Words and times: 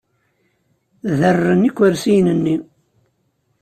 Derreren 1.17 1.67
ikersiyen-nni. 1.69 2.55